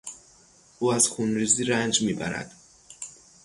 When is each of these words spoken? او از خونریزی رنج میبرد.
او 0.79 0.93
از 0.93 1.07
خونریزی 1.07 1.63
رنج 1.63 2.01
میبرد. 2.01 2.51